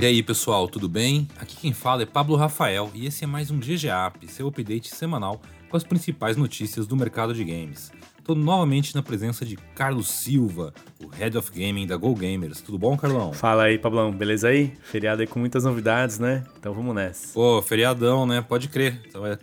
E 0.00 0.06
aí, 0.06 0.22
pessoal, 0.22 0.68
tudo 0.68 0.88
bem? 0.88 1.26
Aqui 1.40 1.56
quem 1.56 1.72
fala 1.72 2.02
é 2.04 2.06
Pablo 2.06 2.36
Rafael 2.36 2.88
e 2.94 3.04
esse 3.04 3.24
é 3.24 3.26
mais 3.26 3.50
um 3.50 3.58
GGAP, 3.58 4.28
seu 4.28 4.46
update 4.46 4.94
semanal 4.94 5.42
com 5.68 5.76
as 5.76 5.82
principais 5.82 6.36
notícias 6.36 6.86
do 6.86 6.96
mercado 6.96 7.34
de 7.34 7.42
games. 7.42 7.90
Estou 8.16 8.36
novamente 8.36 8.94
na 8.94 9.02
presença 9.02 9.44
de 9.44 9.56
Carlos 9.74 10.08
Silva, 10.08 10.72
o 11.04 11.08
Head 11.08 11.36
of 11.36 11.50
Gaming 11.50 11.84
da 11.84 11.96
Go 11.96 12.14
Gamers. 12.14 12.60
Tudo 12.60 12.78
bom, 12.78 12.96
Carlão? 12.96 13.32
Fala 13.32 13.64
aí, 13.64 13.76
Pablão, 13.76 14.12
beleza 14.12 14.46
aí? 14.46 14.72
Feriado 14.84 15.20
aí 15.20 15.26
com 15.26 15.40
muitas 15.40 15.64
novidades, 15.64 16.20
né? 16.20 16.44
Então 16.60 16.72
vamos 16.72 16.94
nessa. 16.94 17.34
Pô, 17.34 17.60
feriadão, 17.60 18.24
né? 18.24 18.40
Pode 18.40 18.68
crer. 18.68 19.02
Então 19.08 19.26
é 19.26 19.36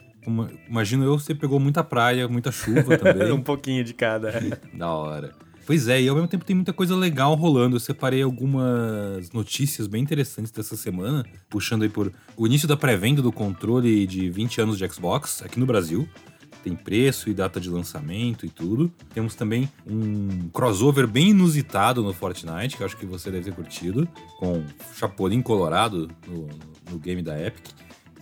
imagino 0.70 1.04
eu, 1.04 1.20
você 1.20 1.36
pegou 1.36 1.60
muita 1.60 1.84
praia, 1.84 2.28
muita 2.28 2.52
chuva 2.52 2.96
também. 2.98 3.32
um 3.32 3.42
pouquinho 3.42 3.84
de 3.84 3.94
cada. 3.94 4.32
da 4.74 4.90
hora. 4.90 5.34
Pois 5.66 5.88
é, 5.88 6.00
e 6.00 6.08
ao 6.08 6.16
mesmo 6.16 6.28
tempo 6.28 6.46
tem 6.46 6.56
muita 6.56 6.72
coisa 6.72 6.96
legal 6.96 7.34
rolando. 7.34 7.76
Eu 7.76 7.80
separei 7.80 8.22
algumas 8.22 9.32
notícias 9.32 9.88
bem 9.88 10.04
interessantes 10.04 10.52
dessa 10.52 10.78
semana, 10.78 11.26
puxando 11.50 11.82
aí 11.82 11.90
por 11.90 12.12
o 12.38 12.46
início 12.46 12.68
da 12.68 12.78
pré-venda 12.78 13.20
do 13.20 13.32
controle 13.32 14.06
de 14.06 14.30
20 14.30 14.62
anos 14.62 14.78
de 14.78 14.88
Xbox 14.88 15.42
aqui 15.42 15.60
no 15.60 15.66
Brasil. 15.66 16.08
Tem 16.64 16.76
preço 16.76 17.30
e 17.32 17.34
data 17.34 17.60
de 17.60 17.70
lançamento 17.70 18.46
e 18.46 18.50
tudo. 18.50 18.92
Temos 19.12 19.34
também 19.34 19.68
um 19.88 20.50
crossover 20.50 21.08
bem 21.08 21.30
inusitado 21.30 22.04
no 22.04 22.14
Fortnite, 22.14 22.78
que 22.78 22.84
eu 22.84 22.86
acho 22.86 22.98
que 22.98 23.06
você 23.06 23.32
deve 23.32 23.46
ter 23.46 23.56
curtido, 23.56 24.08
com 24.38 24.64
Chapolin 24.96 25.42
Colorado 25.42 26.10
no, 26.28 26.48
no 26.92 27.00
game 27.00 27.24
da 27.24 27.40
Epic. 27.40 27.66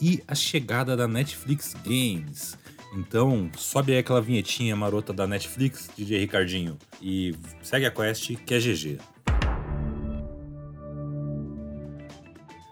E 0.02 0.24
a 0.28 0.36
chegada 0.36 0.96
da 0.96 1.08
Netflix 1.08 1.76
Games 1.86 2.58
então, 2.96 3.50
sobe 3.58 3.94
aí 3.94 3.98
aquela 3.98 4.22
vinhetinha 4.22 4.76
marota 4.76 5.12
da 5.12 5.26
Netflix, 5.26 5.90
DJ 5.98 6.20
Ricardinho, 6.20 6.78
e 7.02 7.36
segue 7.62 7.86
a 7.86 7.92
quest 7.92 8.36
que 8.46 8.54
é 8.54 8.60
GG. 8.60 9.00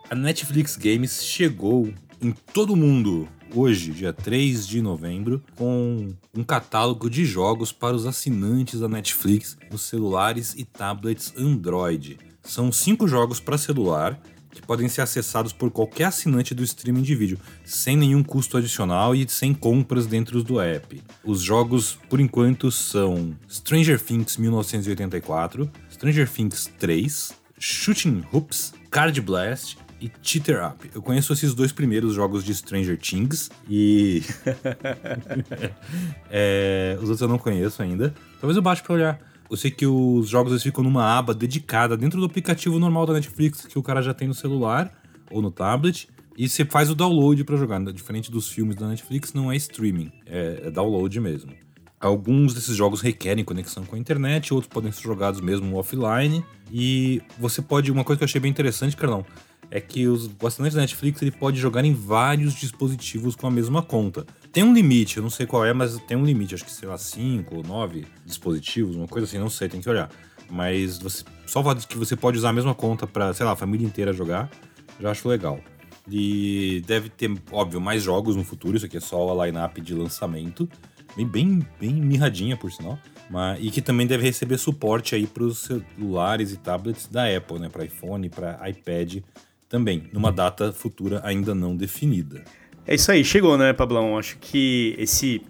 A 0.09 0.15
Netflix 0.15 0.75
Games 0.75 1.23
chegou 1.23 1.91
em 2.21 2.31
todo 2.53 2.75
mundo 2.75 3.27
hoje, 3.55 3.91
dia 3.91 4.13
3 4.13 4.67
de 4.67 4.81
novembro, 4.81 5.41
com 5.55 6.13
um 6.35 6.43
catálogo 6.43 7.09
de 7.09 7.25
jogos 7.25 7.71
para 7.71 7.95
os 7.95 8.05
assinantes 8.05 8.79
da 8.79 8.87
Netflix 8.87 9.57
nos 9.71 9.81
celulares 9.81 10.53
e 10.57 10.65
tablets 10.65 11.33
Android. 11.35 12.19
São 12.43 12.71
cinco 12.71 13.07
jogos 13.07 13.39
para 13.39 13.57
celular 13.57 14.21
que 14.51 14.61
podem 14.61 14.87
ser 14.87 15.01
acessados 15.01 15.53
por 15.53 15.71
qualquer 15.71 16.05
assinante 16.05 16.53
do 16.53 16.63
streaming 16.63 17.01
de 17.01 17.15
vídeo, 17.15 17.39
sem 17.63 17.95
nenhum 17.95 18.23
custo 18.23 18.57
adicional 18.57 19.15
e 19.15 19.27
sem 19.29 19.53
compras 19.53 20.05
dentro 20.05 20.43
do 20.43 20.59
app. 20.59 21.01
Os 21.23 21.41
jogos, 21.41 21.97
por 22.09 22.19
enquanto, 22.19 22.71
são 22.71 23.35
Stranger 23.49 23.99
Things 23.99 24.37
1984, 24.37 25.69
Stranger 25.91 26.29
Things 26.29 26.69
3, 26.79 27.33
Shooting 27.57 28.23
Hoops, 28.31 28.73
Card 28.89 29.21
Blast 29.21 29.77
e 30.01 30.11
Cheater 30.21 30.65
Up. 30.65 30.89
Eu 30.93 31.01
conheço 31.01 31.31
esses 31.31 31.53
dois 31.53 31.71
primeiros 31.71 32.15
jogos 32.15 32.43
de 32.43 32.53
Stranger 32.55 32.97
Things 32.97 33.49
e. 33.69 34.23
é, 36.29 36.95
os 36.97 37.03
outros 37.03 37.21
eu 37.21 37.27
não 37.27 37.37
conheço 37.37 37.81
ainda. 37.83 38.13
Talvez 38.39 38.57
eu 38.57 38.63
baixe 38.63 38.81
pra 38.81 38.93
olhar. 38.93 39.30
Eu 39.51 39.57
sei 39.57 39.69
que 39.69 39.85
os 39.85 40.29
jogos 40.29 40.53
eles 40.53 40.63
ficam 40.63 40.81
numa 40.81 41.03
aba 41.03 41.33
dedicada 41.33 41.97
dentro 41.97 42.17
do 42.21 42.25
aplicativo 42.25 42.79
normal 42.79 43.05
da 43.05 43.11
Netflix 43.11 43.65
que 43.65 43.77
o 43.77 43.83
cara 43.83 44.01
já 44.01 44.13
tem 44.13 44.25
no 44.25 44.33
celular 44.33 44.89
ou 45.29 45.41
no 45.41 45.51
tablet. 45.51 46.07
E 46.37 46.47
você 46.47 46.63
faz 46.63 46.89
o 46.89 46.95
download 46.95 47.43
para 47.43 47.57
jogar. 47.57 47.83
Diferente 47.91 48.31
dos 48.31 48.47
filmes 48.47 48.77
da 48.77 48.87
Netflix, 48.87 49.33
não 49.33 49.51
é 49.51 49.57
streaming, 49.57 50.09
é, 50.25 50.61
é 50.67 50.71
download 50.71 51.19
mesmo. 51.19 51.51
Alguns 51.99 52.53
desses 52.53 52.77
jogos 52.77 53.01
requerem 53.01 53.43
conexão 53.43 53.83
com 53.83 53.97
a 53.97 53.99
internet, 53.99 54.53
outros 54.53 54.71
podem 54.71 54.89
ser 54.89 55.03
jogados 55.03 55.41
mesmo 55.41 55.75
offline. 55.75 56.45
E 56.71 57.21
você 57.37 57.61
pode. 57.61 57.91
Uma 57.91 58.05
coisa 58.05 58.19
que 58.19 58.23
eu 58.23 58.27
achei 58.27 58.39
bem 58.39 58.49
interessante, 58.49 58.95
Carlão, 58.95 59.25
é 59.69 59.81
que 59.81 60.07
os, 60.07 60.29
assinante 60.45 60.75
da 60.75 60.81
Netflix 60.81 61.21
ele 61.21 61.31
pode 61.31 61.59
jogar 61.59 61.83
em 61.83 61.93
vários 61.93 62.53
dispositivos 62.53 63.35
com 63.35 63.47
a 63.47 63.51
mesma 63.51 63.83
conta. 63.83 64.25
Tem 64.51 64.63
um 64.63 64.73
limite, 64.73 65.17
eu 65.17 65.23
não 65.23 65.29
sei 65.29 65.45
qual 65.45 65.65
é, 65.65 65.71
mas 65.71 65.97
tem 66.01 66.17
um 66.17 66.25
limite, 66.25 66.55
acho 66.55 66.65
que 66.65 66.71
sei 66.71 66.87
lá, 66.87 66.97
5 66.97 67.55
ou 67.55 67.63
9 67.63 68.05
dispositivos, 68.25 68.97
uma 68.97 69.07
coisa 69.07 69.25
assim, 69.25 69.37
não 69.37 69.49
sei, 69.49 69.69
tem 69.69 69.79
que 69.79 69.89
olhar. 69.89 70.09
Mas 70.49 70.99
você, 70.99 71.23
só 71.45 71.63
que 71.75 71.97
você 71.97 72.17
pode 72.17 72.37
usar 72.37 72.49
a 72.49 72.53
mesma 72.53 72.75
conta 72.75 73.07
para, 73.07 73.33
sei 73.33 73.45
lá, 73.45 73.53
a 73.53 73.55
família 73.55 73.87
inteira 73.87 74.11
jogar, 74.11 74.49
já 74.99 75.09
acho 75.09 75.29
legal. 75.29 75.61
E 76.09 76.83
deve 76.85 77.07
ter, 77.07 77.31
óbvio, 77.49 77.79
mais 77.79 78.03
jogos 78.03 78.35
no 78.35 78.43
futuro, 78.43 78.75
isso 78.75 78.85
aqui 78.85 78.97
é 78.97 78.99
só 78.99 79.39
a 79.39 79.45
line-up 79.45 79.79
de 79.79 79.93
lançamento. 79.93 80.67
Bem, 81.15 81.25
bem, 81.25 81.67
bem 81.79 81.93
mirradinha, 81.93 82.57
por 82.57 82.71
sinal. 82.71 82.99
Mas, 83.29 83.59
e 83.61 83.71
que 83.71 83.81
também 83.81 84.05
deve 84.05 84.25
receber 84.25 84.57
suporte 84.57 85.15
aí 85.15 85.25
para 85.25 85.43
os 85.43 85.59
celulares 85.59 86.51
e 86.51 86.57
tablets 86.57 87.07
da 87.07 87.25
Apple, 87.25 87.59
né? 87.59 87.69
Para 87.69 87.85
iPhone, 87.85 88.27
para 88.27 88.69
iPad 88.69 89.19
também, 89.69 90.09
numa 90.11 90.33
data 90.33 90.73
futura 90.73 91.21
ainda 91.23 91.55
não 91.55 91.77
definida. 91.77 92.43
É 92.85 92.95
isso 92.95 93.11
aí, 93.11 93.23
chegou, 93.23 93.57
né, 93.57 93.73
Pablão? 93.73 94.17
Acho 94.17 94.37
que 94.39 94.95
esse 94.97 95.41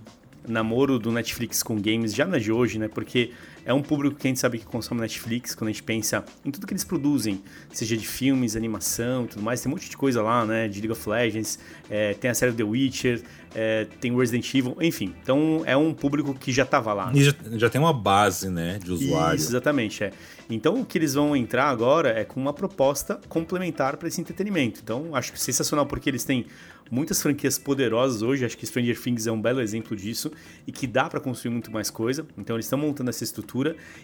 namoro 0.48 1.00
do 1.00 1.12
Netflix 1.12 1.64
com 1.64 1.80
games 1.80 2.14
já 2.14 2.26
não 2.26 2.36
é 2.36 2.40
de 2.40 2.52
hoje, 2.52 2.78
né? 2.78 2.88
Porque 2.88 3.32
é 3.66 3.74
um 3.74 3.82
público 3.82 4.16
que 4.16 4.28
a 4.28 4.30
gente 4.30 4.40
sabe 4.40 4.58
que 4.58 4.66
consome 4.66 5.02
Netflix, 5.02 5.54
quando 5.56 5.70
a 5.70 5.72
gente 5.72 5.84
pensa 5.84 6.24
em 6.44 6.52
tudo 6.52 6.66
que 6.66 6.74
eles 6.74 6.84
produzem, 6.84 7.42
seja 7.72 7.96
de 7.96 8.08
filmes, 8.08 8.56
animação 8.56 9.26
e 9.26 9.28
tudo 9.28 9.42
mais, 9.42 9.62
tem 9.62 9.72
um 9.72 9.76
monte 9.76 9.90
de 9.90 9.98
coisa 9.98 10.22
lá, 10.22 10.46
né? 10.46 10.68
De 10.68 10.80
League 10.80 10.92
of 10.92 11.10
Legends, 11.10 11.60
é, 11.90 12.14
tem 12.14 12.32
a 12.32 12.34
série 12.34 12.54
The 12.54 12.64
Witcher, 12.64 13.22
é, 13.54 13.86
tem 14.00 14.16
Resident 14.16 14.54
Evil, 14.54 14.76
enfim. 14.82 15.14
Então 15.22 15.64
é 15.66 15.76
um 15.76 15.94
público 15.94 16.34
que 16.34 16.52
já 16.52 16.64
estava 16.64 16.94
lá. 16.94 17.12
E 17.14 17.24
já, 17.24 17.34
já, 17.54 17.70
tem 17.70 17.80
uma 17.80 17.94
base, 17.94 18.50
né, 18.50 18.80
de 18.84 18.92
usuários. 18.92 19.44
Isso, 19.44 19.52
exatamente, 19.52 20.04
é. 20.04 20.12
Então 20.50 20.82
o 20.82 20.86
que 20.86 20.98
eles 20.98 21.14
vão 21.14 21.36
entrar 21.36 21.70
agora 21.70 22.10
é 22.10 22.26
com 22.26 22.40
uma 22.40 22.54
proposta 22.54 23.20
complementar 23.30 23.98
para 23.98 24.08
esse 24.08 24.20
entretenimento. 24.20 24.82
Então 24.84 25.16
acho 25.16 25.36
sensacional 25.38 25.86
porque 25.86 26.10
eles 26.10 26.24
têm 26.24 26.46
muitas 26.90 27.22
franquias 27.22 27.58
poderosas 27.58 28.22
hoje, 28.22 28.44
acho 28.44 28.58
que 28.58 28.66
Stranger 28.66 29.00
Things 29.02 29.26
é 29.26 29.32
um 29.32 29.42
belo 29.42 29.62
exemplo 29.62 29.96
disso 29.96 30.30
e 30.68 30.72
que 30.74 30.86
dá 30.86 31.10
para 31.10 31.22
construir 31.22 31.52
muito 31.52 31.72
mais 31.72 31.90
coisa. 31.90 32.26
Então 32.38 32.56
eles 32.56 32.66
estão 32.66 32.78
montando 32.78 33.10
essa 33.10 33.24
estrutura 33.24 33.51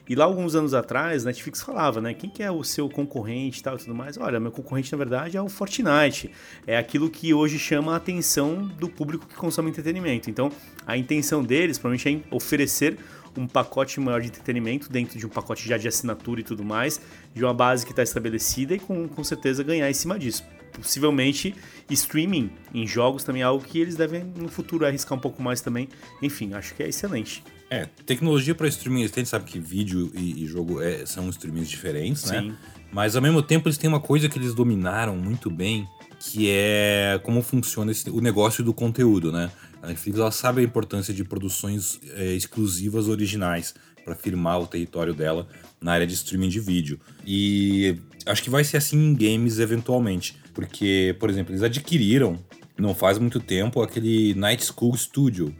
e 0.07 0.15
lá 0.15 0.25
alguns 0.25 0.55
anos 0.55 0.73
atrás, 0.73 1.23
Netflix 1.23 1.61
falava, 1.61 2.01
né, 2.01 2.13
quem 2.13 2.29
que 2.29 2.43
é 2.43 2.51
o 2.51 2.63
seu 2.63 2.89
concorrente 2.89 3.59
e 3.59 3.63
tal 3.63 3.75
e 3.75 3.79
tudo 3.79 3.95
mais. 3.95 4.17
Olha, 4.17 4.39
meu 4.39 4.51
concorrente 4.51 4.91
na 4.91 4.97
verdade 4.97 5.37
é 5.37 5.41
o 5.41 5.49
Fortnite. 5.49 6.31
É 6.65 6.77
aquilo 6.77 7.09
que 7.09 7.33
hoje 7.33 7.57
chama 7.57 7.93
a 7.93 7.95
atenção 7.97 8.67
do 8.79 8.89
público 8.89 9.25
que 9.25 9.35
consome 9.35 9.69
entretenimento. 9.69 10.29
Então, 10.29 10.51
a 10.85 10.97
intenção 10.97 11.43
deles 11.43 11.77
provavelmente 11.77 12.25
é 12.31 12.35
oferecer 12.35 12.97
um 13.37 13.47
pacote 13.47 13.99
maior 13.99 14.19
de 14.19 14.27
entretenimento 14.27 14.89
dentro 14.89 15.19
de 15.19 15.25
um 15.25 15.29
pacote 15.29 15.67
já 15.67 15.77
de 15.77 15.87
assinatura 15.87 16.41
e 16.41 16.43
tudo 16.43 16.63
mais, 16.63 16.99
de 17.33 17.43
uma 17.43 17.53
base 17.53 17.85
que 17.85 17.91
está 17.91 18.01
estabelecida 18.01 18.73
e 18.73 18.79
com, 18.79 19.07
com 19.07 19.23
certeza 19.23 19.63
ganhar 19.63 19.89
em 19.89 19.93
cima 19.93 20.17
disso 20.17 20.43
possivelmente 20.77 21.55
streaming 21.89 22.51
em 22.73 22.85
jogos 22.85 23.23
também 23.23 23.41
é 23.41 23.45
algo 23.45 23.63
que 23.63 23.79
eles 23.79 23.95
devem 23.95 24.23
no 24.23 24.47
futuro 24.47 24.85
arriscar 24.85 25.17
um 25.17 25.21
pouco 25.21 25.41
mais 25.41 25.59
também. 25.59 25.89
Enfim, 26.21 26.53
acho 26.53 26.75
que 26.75 26.83
é 26.83 26.87
excelente. 26.87 27.43
É, 27.69 27.85
tecnologia 28.05 28.55
para 28.55 28.67
streaming, 28.67 29.03
a 29.03 29.07
gente 29.07 29.27
sabe 29.27 29.45
que 29.45 29.59
vídeo 29.59 30.11
e, 30.15 30.43
e 30.43 30.47
jogo 30.47 30.81
é, 30.81 31.05
são 31.05 31.29
streamings 31.29 31.69
diferentes, 31.69 32.23
né? 32.25 32.41
Sim. 32.41 32.47
né? 32.49 32.57
Mas 32.91 33.15
ao 33.15 33.21
mesmo 33.21 33.41
tempo 33.41 33.67
eles 33.67 33.77
têm 33.77 33.89
uma 33.89 33.99
coisa 33.99 34.29
que 34.29 34.39
eles 34.39 34.53
dominaram 34.53 35.17
muito 35.17 35.49
bem, 35.49 35.87
que 36.19 36.49
é 36.49 37.19
como 37.23 37.41
funciona 37.41 37.91
esse, 37.91 38.09
o 38.09 38.21
negócio 38.21 38.63
do 38.63 38.73
conteúdo, 38.73 39.31
né? 39.31 39.51
A 39.81 39.87
Netflix 39.87 40.17
ela 40.17 40.31
sabe 40.31 40.61
a 40.61 40.63
importância 40.63 41.13
de 41.13 41.23
produções 41.23 41.99
é, 42.15 42.33
exclusivas 42.33 43.07
originais 43.07 43.75
para 44.03 44.15
firmar 44.15 44.61
o 44.61 44.65
território 44.65 45.13
dela 45.13 45.47
na 45.81 45.91
área 45.91 46.07
de 46.07 46.13
streaming 46.13 46.49
de 46.49 46.61
vídeo. 46.61 46.99
E 47.25 47.97
acho 48.25 48.41
que 48.41 48.49
vai 48.49 48.63
ser 48.63 48.77
assim 48.77 48.97
em 48.97 49.13
games 49.13 49.59
eventualmente. 49.59 50.37
Porque, 50.53 51.15
por 51.19 51.29
exemplo, 51.29 51.51
eles 51.51 51.61
adquiriram, 51.61 52.39
não 52.77 52.95
faz 52.95 53.19
muito 53.19 53.39
tempo, 53.39 53.81
aquele 53.81 54.33
Night 54.33 54.65
School 54.65 54.95
Studio, 54.95 55.53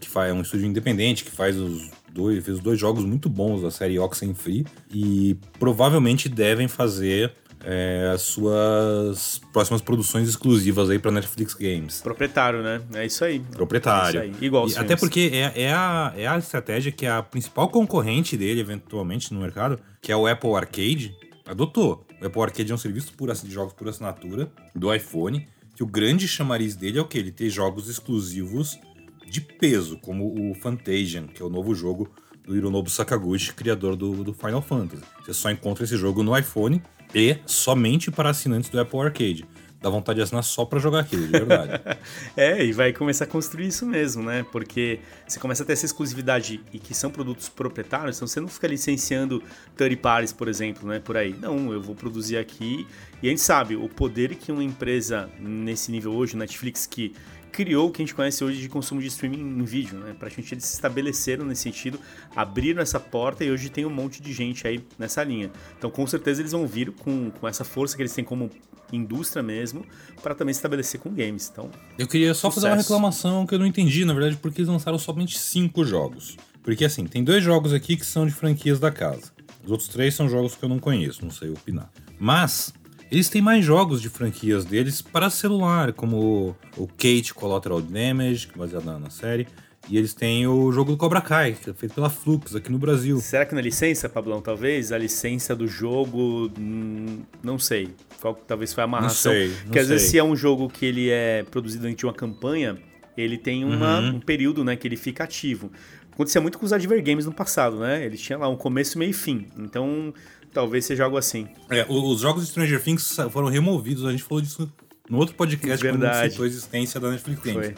que 0.00 0.08
faz, 0.08 0.30
é 0.30 0.32
um 0.32 0.42
estúdio 0.42 0.66
independente 0.66 1.24
que 1.24 1.30
faz 1.30 1.56
os 1.56 1.90
dois, 2.12 2.44
fez 2.44 2.60
dois 2.60 2.78
jogos 2.78 3.04
muito 3.04 3.28
bons 3.28 3.62
da 3.62 3.70
série 3.70 3.98
Oxenfree 3.98 4.64
e 4.92 5.36
provavelmente 5.58 6.28
devem 6.28 6.68
fazer 6.68 7.32
é, 7.64 8.10
as 8.14 8.22
suas 8.22 9.40
próximas 9.52 9.80
produções 9.80 10.28
exclusivas 10.28 10.90
aí 10.90 10.98
para 10.98 11.10
Netflix 11.10 11.54
Games. 11.54 12.02
Proprietário, 12.02 12.62
né? 12.62 12.82
É 12.94 13.06
isso 13.06 13.24
aí. 13.24 13.40
Proprietário. 13.40 14.20
É 14.20 14.26
isso 14.26 14.36
aí. 14.38 14.46
Igual. 14.46 14.68
E, 14.68 14.76
até 14.76 14.96
porque 14.96 15.30
é, 15.32 15.62
é, 15.62 15.72
a, 15.72 16.12
é 16.16 16.26
a 16.26 16.38
estratégia 16.38 16.92
que 16.92 17.06
a 17.06 17.22
principal 17.22 17.68
concorrente 17.68 18.36
dele, 18.36 18.60
eventualmente, 18.60 19.32
no 19.32 19.40
mercado, 19.40 19.80
que 20.00 20.12
é 20.12 20.16
o 20.16 20.26
Apple 20.26 20.54
Arcade, 20.54 21.16
adotou. 21.46 22.06
O 22.20 22.26
Apple 22.26 22.42
Arcade 22.42 22.70
é 22.70 22.74
um 22.74 22.78
serviço 22.78 23.12
de 23.42 23.52
jogos 23.52 23.72
por 23.72 23.88
assinatura 23.88 24.50
do 24.74 24.94
iPhone, 24.94 25.46
que 25.74 25.82
o 25.82 25.86
grande 25.86 26.28
chamariz 26.28 26.76
dele 26.76 26.98
é 26.98 27.00
o 27.00 27.06
que? 27.06 27.18
Ele 27.18 27.32
ter 27.32 27.48
jogos 27.48 27.88
exclusivos 27.88 28.78
de 29.26 29.40
peso, 29.40 29.98
como 29.98 30.50
o 30.50 30.54
Fantasian, 30.54 31.26
que 31.26 31.42
é 31.42 31.44
o 31.44 31.50
novo 31.50 31.74
jogo 31.74 32.10
do 32.46 32.56
Hironobu 32.56 32.90
Sakaguchi, 32.90 33.54
criador 33.54 33.96
do, 33.96 34.22
do 34.22 34.34
Final 34.34 34.60
Fantasy. 34.60 35.02
Você 35.24 35.32
só 35.32 35.50
encontra 35.50 35.84
esse 35.84 35.96
jogo 35.96 36.22
no 36.22 36.36
iPhone 36.36 36.82
e 37.14 37.38
somente 37.46 38.10
para 38.10 38.30
assinantes 38.30 38.68
do 38.68 38.78
Apple 38.78 39.00
Arcade. 39.00 39.46
dá 39.80 39.88
vontade 39.88 40.18
de 40.18 40.22
assinar 40.22 40.44
só 40.44 40.64
para 40.64 40.78
jogar 40.78 41.00
aquilo, 41.00 41.24
de 41.24 41.32
verdade. 41.32 41.80
é, 42.36 42.62
e 42.64 42.72
vai 42.72 42.92
começar 42.92 43.24
a 43.24 43.26
construir 43.26 43.68
isso 43.68 43.86
mesmo, 43.86 44.22
né? 44.22 44.44
Porque 44.52 45.00
você 45.26 45.40
começa 45.40 45.62
a 45.62 45.66
ter 45.66 45.72
essa 45.72 45.86
exclusividade 45.86 46.60
e 46.72 46.78
que 46.78 46.94
são 46.94 47.10
produtos 47.10 47.48
proprietários, 47.48 48.16
então 48.16 48.28
você 48.28 48.40
não 48.40 48.48
fica 48.48 48.66
licenciando 48.66 49.42
third 49.76 49.96
parties, 49.96 50.32
por 50.32 50.48
exemplo, 50.48 50.86
né? 50.86 51.00
Por 51.00 51.16
aí. 51.16 51.34
Não, 51.40 51.72
eu 51.72 51.80
vou 51.80 51.94
produzir 51.94 52.36
aqui. 52.36 52.86
E 53.22 53.26
a 53.28 53.30
gente 53.30 53.40
sabe 53.40 53.74
o 53.74 53.88
poder 53.88 54.34
que 54.34 54.52
uma 54.52 54.64
empresa 54.64 55.30
nesse 55.38 55.90
nível 55.90 56.12
hoje, 56.12 56.36
Netflix, 56.36 56.86
que 56.86 57.14
criou 57.54 57.86
o 57.86 57.90
que 57.92 58.02
a 58.02 58.04
gente 58.04 58.14
conhece 58.16 58.42
hoje 58.42 58.60
de 58.60 58.68
consumo 58.68 59.00
de 59.00 59.06
streaming 59.06 59.38
em 59.38 59.64
vídeo, 59.64 59.96
né? 59.96 60.12
Praticamente 60.18 60.54
eles 60.54 60.64
se 60.64 60.74
estabeleceram 60.74 61.46
nesse 61.46 61.62
sentido, 61.62 62.00
abriram 62.34 62.82
essa 62.82 62.98
porta 62.98 63.44
e 63.44 63.50
hoje 63.50 63.70
tem 63.70 63.86
um 63.86 63.90
monte 63.90 64.20
de 64.20 64.32
gente 64.32 64.66
aí 64.66 64.84
nessa 64.98 65.22
linha. 65.22 65.52
Então, 65.78 65.88
com 65.88 66.04
certeza, 66.04 66.42
eles 66.42 66.50
vão 66.50 66.66
vir 66.66 66.90
com, 66.90 67.30
com 67.30 67.46
essa 67.46 67.62
força 67.62 67.94
que 67.94 68.02
eles 68.02 68.12
têm 68.12 68.24
como 68.24 68.50
indústria 68.92 69.40
mesmo, 69.40 69.86
para 70.20 70.34
também 70.34 70.52
se 70.52 70.58
estabelecer 70.58 70.98
com 70.98 71.10
games. 71.10 71.48
Então, 71.52 71.70
eu 71.96 72.08
queria 72.08 72.34
só 72.34 72.50
sucesso. 72.50 72.54
fazer 72.54 72.74
uma 72.74 72.82
reclamação 72.82 73.46
que 73.46 73.54
eu 73.54 73.58
não 73.60 73.66
entendi, 73.66 74.04
na 74.04 74.12
verdade, 74.12 74.36
porque 74.36 74.60
eles 74.60 74.68
lançaram 74.68 74.98
somente 74.98 75.38
cinco 75.38 75.84
jogos. 75.84 76.36
Porque 76.60 76.84
assim, 76.84 77.06
tem 77.06 77.22
dois 77.22 77.44
jogos 77.44 77.72
aqui 77.72 77.96
que 77.96 78.04
são 78.04 78.26
de 78.26 78.32
franquias 78.32 78.80
da 78.80 78.90
casa. 78.90 79.32
Os 79.64 79.70
outros 79.70 79.88
três 79.88 80.12
são 80.14 80.28
jogos 80.28 80.56
que 80.56 80.64
eu 80.64 80.68
não 80.68 80.80
conheço, 80.80 81.22
não 81.22 81.30
sei 81.30 81.50
opinar. 81.50 81.88
Mas 82.18 82.74
eles 83.14 83.28
têm 83.28 83.40
mais 83.40 83.64
jogos 83.64 84.02
de 84.02 84.08
franquias 84.08 84.64
deles 84.64 85.00
para 85.00 85.30
celular, 85.30 85.92
como 85.92 86.56
o 86.76 86.86
Kate 86.86 87.32
Collateral 87.34 87.80
Damage, 87.80 88.48
que 88.48 88.54
é 88.54 88.58
baseado 88.58 88.84
na, 88.84 88.98
na 88.98 89.10
série. 89.10 89.46
E 89.88 89.98
eles 89.98 90.14
têm 90.14 90.46
o 90.46 90.72
jogo 90.72 90.92
do 90.92 90.96
Cobra 90.96 91.20
Kai, 91.20 91.52
que 91.52 91.68
é 91.68 91.74
feito 91.74 91.94
pela 91.94 92.08
Flux 92.08 92.56
aqui 92.56 92.72
no 92.72 92.78
Brasil. 92.78 93.18
Será 93.20 93.44
que 93.44 93.54
na 93.54 93.60
licença, 93.60 94.08
Pablão, 94.08 94.40
talvez? 94.40 94.92
A 94.92 94.98
licença 94.98 95.54
do 95.54 95.68
jogo, 95.68 96.50
hum, 96.58 97.20
não 97.42 97.58
sei. 97.58 97.90
Qual 98.20 98.34
talvez 98.34 98.72
foi 98.72 98.82
a 98.82 98.84
amarração. 98.84 99.32
Não 99.32 99.38
sei, 99.38 99.48
não 99.48 99.62
Porque 99.64 99.78
às 99.78 99.88
vezes 99.88 100.10
se 100.10 100.18
é 100.18 100.24
um 100.24 100.34
jogo 100.34 100.70
que 100.70 100.86
ele 100.86 101.10
é 101.10 101.44
produzido 101.50 101.92
de 101.92 102.06
uma 102.06 102.14
campanha, 102.14 102.78
ele 103.16 103.36
tem 103.36 103.64
uma, 103.64 104.00
uhum. 104.00 104.16
um 104.16 104.20
período 104.20 104.64
né, 104.64 104.74
que 104.74 104.88
ele 104.88 104.96
fica 104.96 105.24
ativo. 105.24 105.70
Acontecia 106.12 106.40
muito 106.40 106.58
com 106.58 106.64
os 106.64 106.72
Advergames 106.72 107.26
no 107.26 107.32
passado, 107.32 107.78
né? 107.80 108.04
Eles 108.04 108.20
tinham 108.20 108.40
lá 108.40 108.48
um 108.48 108.56
começo, 108.56 108.98
meio 108.98 109.10
e 109.10 109.12
fim. 109.12 109.46
Então, 109.58 110.14
Talvez 110.54 110.86
seja 110.86 111.04
algo 111.04 111.16
assim. 111.16 111.48
É, 111.68 111.84
os 111.88 112.20
jogos 112.20 112.44
de 112.44 112.50
Stranger 112.50 112.80
Things 112.80 113.16
foram 113.30 113.48
removidos, 113.48 114.04
a 114.06 114.12
gente 114.12 114.22
falou 114.22 114.40
disso 114.40 114.72
no 115.10 115.18
outro 115.18 115.34
podcast 115.34 115.82
Verdade. 115.82 116.20
quando 116.20 116.30
citou 116.30 116.44
a 116.44 116.48
existência 116.48 117.00
da 117.00 117.10
Netflix 117.10 117.42
Games. 117.42 117.74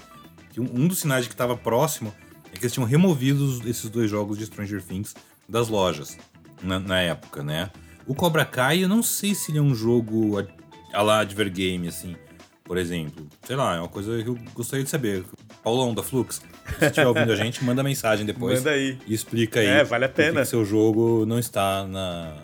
Que 0.50 0.60
um, 0.60 0.64
um 0.64 0.86
dos 0.86 0.98
sinais 0.98 1.24
de 1.24 1.30
que 1.30 1.34
estava 1.34 1.56
próximo 1.56 2.14
é 2.52 2.56
que 2.56 2.64
eles 2.64 2.72
tinham 2.72 2.86
removido 2.86 3.62
esses 3.68 3.88
dois 3.88 4.10
jogos 4.10 4.38
de 4.38 4.44
Stranger 4.44 4.82
Things 4.82 5.14
das 5.48 5.68
lojas 5.68 6.18
na, 6.62 6.78
na, 6.78 7.00
época, 7.00 7.42
né? 7.42 7.70
O 8.06 8.14
Cobra 8.14 8.44
Kai, 8.44 8.84
eu 8.84 8.88
não 8.88 9.02
sei 9.02 9.34
se 9.34 9.50
ele 9.50 9.58
é 9.58 9.62
um 9.62 9.74
jogo 9.74 10.38
a, 10.38 10.46
a 10.92 11.02
lá 11.02 11.20
Advergame, 11.20 11.88
assim, 11.88 12.14
por 12.62 12.76
exemplo. 12.76 13.26
Sei 13.46 13.56
lá, 13.56 13.76
é 13.76 13.78
uma 13.78 13.88
coisa 13.88 14.22
que 14.22 14.28
eu 14.28 14.38
gostaria 14.52 14.84
de 14.84 14.90
saber. 14.90 15.24
Paulão, 15.64 15.94
da 15.94 16.02
Flux, 16.02 16.42
se 16.78 16.84
estiver 16.84 17.06
ouvindo 17.06 17.32
a 17.32 17.36
gente, 17.36 17.64
manda 17.64 17.82
mensagem 17.82 18.26
depois. 18.26 18.58
Manda 18.60 18.70
aí. 18.70 18.98
E 19.06 19.14
explica 19.14 19.60
aí. 19.60 19.66
É, 19.66 19.82
vale 19.82 20.04
a 20.04 20.08
pena. 20.08 20.42
Que 20.42 20.46
seu 20.46 20.64
jogo 20.64 21.24
não 21.26 21.38
está 21.38 21.86
na, 21.86 22.36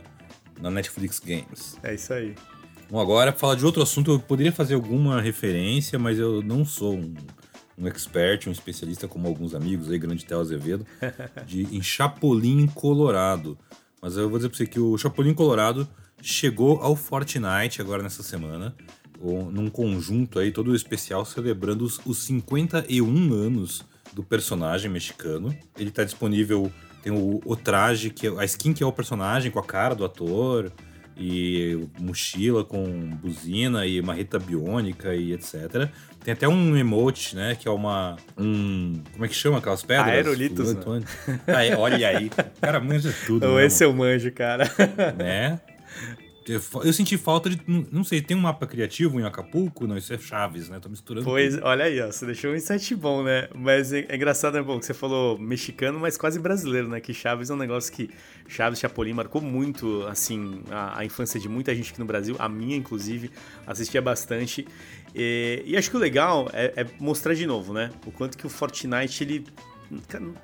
na 0.62 0.70
Netflix 0.70 1.18
Games. 1.18 1.76
É 1.82 1.94
isso 1.94 2.14
aí. 2.14 2.34
Bom, 2.88 3.00
agora, 3.00 3.32
para 3.32 3.40
falar 3.40 3.54
de 3.56 3.66
outro 3.66 3.82
assunto, 3.82 4.12
eu 4.12 4.20
poderia 4.20 4.52
fazer 4.52 4.74
alguma 4.74 5.20
referência, 5.20 5.98
mas 5.98 6.18
eu 6.18 6.40
não 6.40 6.64
sou 6.64 6.94
um, 6.94 7.14
um 7.76 7.86
expert, 7.88 8.46
um 8.48 8.52
especialista 8.52 9.08
como 9.08 9.26
alguns 9.26 9.54
amigos 9.54 9.90
aí, 9.90 9.98
Grande 9.98 10.24
Tel 10.24 10.40
Azevedo, 10.40 10.86
de, 11.44 11.62
em 11.74 11.82
Chapolin 11.82 12.66
Colorado. 12.68 13.58
Mas 14.00 14.16
eu 14.16 14.28
vou 14.28 14.38
dizer 14.38 14.48
para 14.50 14.58
você 14.58 14.66
que 14.66 14.78
o 14.78 14.96
Chapolin 14.96 15.34
Colorado 15.34 15.88
chegou 16.20 16.80
ao 16.80 16.94
Fortnite 16.94 17.80
agora 17.80 18.02
nessa 18.02 18.22
semana, 18.22 18.74
num 19.20 19.68
conjunto 19.68 20.38
aí 20.38 20.52
todo 20.52 20.74
especial 20.74 21.24
celebrando 21.24 21.84
os, 21.84 22.00
os 22.04 22.18
51 22.24 23.32
anos 23.32 23.84
do 24.12 24.22
personagem 24.22 24.90
mexicano. 24.90 25.56
Ele 25.78 25.88
está 25.88 26.04
disponível 26.04 26.70
tem 27.02 27.12
o, 27.12 27.40
o 27.44 27.56
traje, 27.56 28.10
que 28.10 28.26
é, 28.26 28.30
a 28.38 28.44
skin 28.44 28.72
que 28.72 28.82
é 28.82 28.86
o 28.86 28.92
personagem, 28.92 29.50
com 29.50 29.58
a 29.58 29.64
cara 29.64 29.94
do 29.94 30.04
ator, 30.04 30.72
e 31.16 31.86
mochila 31.98 32.64
com 32.64 32.84
buzina 33.10 33.86
e 33.86 34.00
marreta 34.00 34.38
biônica 34.38 35.14
e 35.14 35.32
etc. 35.32 35.88
Tem 36.24 36.32
até 36.32 36.48
um 36.48 36.76
emote, 36.76 37.36
né? 37.36 37.54
Que 37.54 37.68
é 37.68 37.70
uma. 37.70 38.16
Um, 38.38 39.02
como 39.12 39.24
é 39.24 39.28
que 39.28 39.34
chama 39.34 39.58
aquelas 39.58 39.82
pedras? 39.82 40.08
Aerolitos. 40.08 40.74
Né? 40.74 41.02
Ah, 41.46 41.64
é, 41.64 41.76
olha 41.76 42.08
aí. 42.08 42.30
Cara, 42.60 42.80
manja 42.80 43.12
tudo. 43.26 43.46
Ou 43.46 43.60
esse 43.60 43.84
eu 43.84 43.92
manjo, 43.92 44.30
cara. 44.32 44.64
Né? 45.16 45.60
Eu 46.48 46.92
senti 46.92 47.16
falta 47.16 47.50
de. 47.50 47.60
Não 47.90 48.02
sei, 48.04 48.20
tem 48.20 48.36
um 48.36 48.40
mapa 48.40 48.66
criativo 48.66 49.20
em 49.20 49.24
Acapulco? 49.24 49.86
Não, 49.86 49.96
isso 49.96 50.12
é 50.12 50.18
Chaves, 50.18 50.68
né? 50.68 50.78
Tô 50.80 50.88
misturando. 50.88 51.24
Pois, 51.24 51.54
tudo. 51.54 51.66
olha 51.66 51.84
aí, 51.84 52.00
ó. 52.00 52.06
Você 52.06 52.26
deixou 52.26 52.52
um 52.52 52.54
insight 52.54 52.94
bom, 52.94 53.22
né? 53.22 53.48
Mas 53.54 53.92
é, 53.92 54.06
é 54.08 54.16
engraçado, 54.16 54.56
é 54.56 54.62
bom 54.62 54.78
que 54.78 54.86
você 54.86 54.94
falou 54.94 55.38
mexicano, 55.38 56.00
mas 56.00 56.16
quase 56.16 56.38
brasileiro, 56.38 56.88
né? 56.88 57.00
Que 57.00 57.14
Chaves 57.14 57.50
é 57.50 57.54
um 57.54 57.56
negócio 57.56 57.92
que. 57.92 58.10
Chaves 58.48 58.78
Chapolin 58.80 59.12
marcou 59.12 59.40
muito, 59.40 60.04
assim, 60.06 60.62
a, 60.70 61.00
a 61.00 61.04
infância 61.04 61.38
de 61.38 61.48
muita 61.48 61.74
gente 61.74 61.90
aqui 61.90 62.00
no 62.00 62.06
Brasil. 62.06 62.36
A 62.38 62.48
minha, 62.48 62.76
inclusive, 62.76 63.30
assistia 63.66 64.02
bastante. 64.02 64.66
E, 65.14 65.62
e 65.66 65.76
acho 65.76 65.90
que 65.90 65.96
o 65.96 66.00
legal 66.00 66.48
é, 66.52 66.72
é 66.76 66.86
mostrar 66.98 67.34
de 67.34 67.46
novo, 67.46 67.72
né? 67.72 67.90
O 68.06 68.10
quanto 68.10 68.36
que 68.36 68.46
o 68.46 68.50
Fortnite 68.50 69.24
ele 69.24 69.44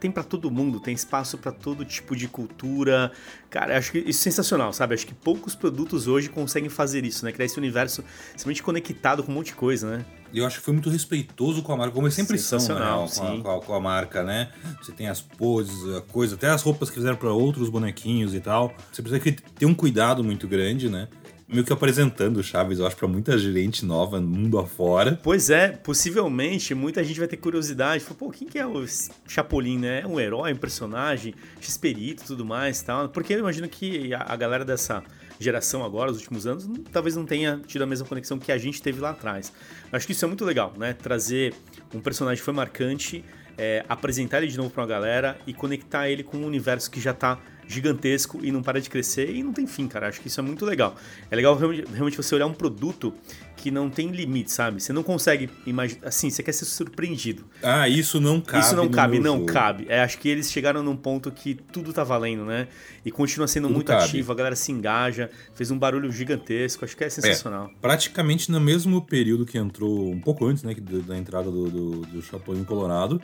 tem 0.01 0.11
para 0.11 0.23
todo 0.23 0.51
mundo, 0.51 0.81
tem 0.81 0.95
espaço 0.95 1.39
para 1.39 1.53
todo 1.53 1.85
tipo 1.85 2.15
de 2.15 2.29
cultura. 2.29 3.13
Cara, 3.51 3.79
acho 3.79 3.93
que 3.93 3.99
isso 3.99 4.21
é 4.21 4.31
sensacional, 4.31 4.73
sabe? 4.73 4.95
Acho 4.95 5.07
que 5.07 5.15
poucos 5.15 5.55
produtos 5.55 6.07
hoje 6.07 6.29
conseguem 6.29 6.69
fazer 6.69 7.05
isso, 7.05 7.25
né? 7.25 7.33
Criar 7.33 7.47
esse 7.47 7.59
universo 7.59 8.05
simplesmente 8.31 8.63
conectado 8.63 9.23
com 9.23 9.33
um 9.33 9.35
monte 9.35 9.47
de 9.47 9.55
coisa, 9.55 9.99
né? 9.99 10.05
E 10.33 10.39
eu 10.39 10.47
acho 10.47 10.59
que 10.59 10.65
foi 10.65 10.75
muito 10.75 10.91
respeitoso 10.91 11.63
com 11.63 11.73
a 11.73 11.77
marca, 11.77 11.95
como 11.95 12.07
eles 12.07 12.15
sempre 12.15 12.39
são, 12.39 12.59
né? 12.59 13.09
Com 13.15 13.27
a, 13.27 13.43
com, 13.43 13.51
a, 13.51 13.61
com 13.63 13.75
a, 13.75 13.81
marca, 13.81 14.23
né? 14.23 14.51
Você 14.83 14.93
tem 14.93 15.09
as 15.09 15.21
poses, 15.21 15.97
a 15.97 16.03
coisa, 16.03 16.35
até 16.35 16.49
as 16.49 16.63
roupas 16.63 16.91
que 16.91 16.97
fizeram 16.97 17.17
para 17.17 17.33
outros 17.33 17.71
bonequinhos 17.71 18.35
e 18.35 18.41
tal. 18.41 18.75
Você 18.93 19.03
precisa 19.03 19.37
ter 19.59 19.67
um 19.67 19.75
cuidado 19.75 20.23
muito 20.23 20.47
grande, 20.47 20.89
né? 20.89 21.09
Meio 21.49 21.65
que 21.65 21.73
apresentando 21.73 22.37
o 22.37 22.43
Chaves, 22.43 22.79
eu 22.79 22.87
acho, 22.87 22.97
para 22.97 23.09
muita 23.09 23.39
gente 23.39 23.85
nova, 23.85 24.21
mundo 24.21 24.59
afora. 24.59 25.19
Pois 25.23 25.49
é, 25.49 25.69
possivelmente 25.69 26.75
muita 26.75 27.03
gente 27.03 27.19
vai 27.19 27.27
ter 27.27 27.39
curiosidade. 27.39 28.05
Pô, 28.05 28.31
quem 28.31 28.47
que 28.47 28.59
é 28.59 28.67
o 28.67 28.85
Chapolin, 29.27 29.79
né? 29.79 30.03
É 30.03 30.07
um 30.07 30.21
herói, 30.21 30.53
um 30.53 30.57
personagem, 30.57 31.35
X-Perito 31.61 32.23
e 32.23 32.27
tudo 32.27 32.45
mais 32.45 32.83
tal. 32.83 33.09
Porque 33.09 33.33
eu 33.33 33.39
imagino 33.39 33.69
que 33.69 34.13
a, 34.13 34.37
galera 34.37 34.65
dessa 34.65 35.03
geração 35.41 35.83
agora, 35.85 36.11
os 36.11 36.19
últimos 36.19 36.47
anos, 36.47 36.69
talvez 36.93 37.17
não 37.17 37.25
tenha 37.25 37.61
tido 37.67 37.83
a 37.83 37.87
mesma 37.87 38.07
conexão 38.07 38.39
que 38.39 38.53
a 38.53 38.59
gente 38.59 38.83
teve 38.83 39.01
lá 39.01 39.11
atrás. 39.11 39.51
Acho 39.91 40.07
que 40.07 40.13
isso 40.13 40.25
é 40.25 40.29
muito 40.29 40.45
legal, 40.45 40.75
né? 40.77 40.93
Trazer 40.93 41.55
um 41.95 42.01
personagem 42.01 42.41
que 42.41 42.45
foi 42.45 42.55
marcante, 42.55 43.25
é, 43.57 43.85
apresentar 43.89 44.39
ele 44.43 44.49
de 44.49 44.59
novo 44.59 44.69
para 44.69 44.83
uma 44.83 44.89
galera 44.89 45.39
e 45.47 45.55
conectar 45.55 46.11
ele 46.11 46.23
com 46.23 46.37
um 46.37 46.45
universo 46.45 46.91
que 46.91 47.01
já 47.01 47.13
está 47.13 47.39
gigantesco 47.69 48.41
e 48.43 48.51
não 48.51 48.63
para 48.63 48.81
de 48.81 48.89
crescer 48.89 49.31
e 49.31 49.43
não 49.43 49.53
tem 49.53 49.67
fim, 49.67 49.87
cara. 49.87 50.09
Acho 50.09 50.21
que 50.21 50.29
isso 50.29 50.41
é 50.41 50.43
muito 50.43 50.65
legal. 50.65 50.97
É 51.31 51.37
legal 51.37 51.57
realmente 51.57 52.17
você 52.17 52.35
olhar 52.35 52.47
um 52.47 52.55
produto 52.55 53.15
que 53.57 53.71
não 53.71 53.91
tem 53.91 54.09
limite, 54.09 54.51
sabe? 54.51 54.81
Você 54.81 54.93
não 54.93 55.03
consegue 55.03 55.51
imaginar. 55.67 56.09
Assim, 56.09 56.31
você 56.31 56.43
quer 56.43 56.53
ser 56.53 56.65
surpreendido. 56.65 57.45
Ah, 57.63 57.89
isso 57.89 58.21
não 58.21 58.41
cabe. 58.41 58.65
Isso 58.65 58.75
não 58.75 58.89
cabe, 58.89 59.19
não 59.21 59.39
jogo. 59.39 59.53
cabe. 59.53 59.87
É, 59.89 60.01
acho 60.01 60.19
que 60.19 60.29
eles 60.29 60.51
chegaram 60.51 60.83
num 60.83 60.97
ponto 60.97 61.31
que 61.31 61.55
tudo 61.55 61.93
tá 61.93 62.03
valendo, 62.03 62.45
né? 62.45 62.69
E 63.05 63.11
continua 63.11 63.47
sendo 63.47 63.67
tudo 63.67 63.75
muito 63.75 63.89
cabe. 63.89 64.05
ativo, 64.05 64.33
a 64.33 64.35
galera 64.35 64.57
se 64.57 64.73
engaja, 64.73 65.29
fez 65.55 65.71
um 65.71 65.79
barulho 65.79 66.11
gigantesco. 66.11 66.85
Acho 66.85 66.97
que 66.97 67.05
é 67.05 67.11
sensacional. 67.11 67.67
É, 67.67 67.81
praticamente 67.81 68.51
no 68.51 68.61
mesmo 68.61 69.03
período 69.03 69.45
que 69.45 69.59
entrou, 69.59 70.11
um 70.11 70.21
pouco 70.21 70.47
antes, 70.47 70.63
né, 70.63 70.75
da 71.07 71.19
entrada 71.19 71.51
do, 71.51 71.69
do, 71.69 71.91
do 72.07 72.23
Chapolin 72.23 72.65
Colorado, 72.65 73.21